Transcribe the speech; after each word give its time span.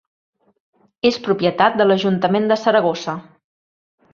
És 1.09 1.19
propietat 1.27 1.77
de 1.81 1.87
l'Ajuntament 1.89 2.51
de 2.53 2.61
Saragossa. 2.63 3.15